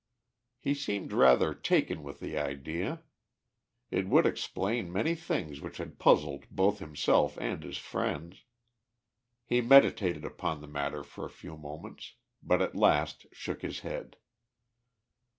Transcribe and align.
He 0.57 0.73
seemed 0.73 1.13
rather 1.13 1.53
taken 1.53 2.01
with 2.01 2.19
the 2.21 2.35
idea. 2.35 3.03
It 3.91 4.07
would 4.07 4.25
explain 4.25 4.91
many 4.91 5.13
things 5.13 5.61
which 5.61 5.77
had 5.77 5.99
puzzled 5.99 6.45
both 6.49 6.79
himself 6.79 7.37
and 7.37 7.61
his 7.61 7.77
friends. 7.77 8.43
He 9.45 9.61
meditated 9.61 10.25
upon 10.25 10.59
the 10.61 10.67
matter 10.67 11.03
for 11.03 11.23
a 11.23 11.29
few 11.29 11.55
moments, 11.55 12.15
but 12.41 12.63
at 12.63 12.73
last 12.75 13.27
shook 13.31 13.61
his 13.61 13.81
head. 13.81 14.17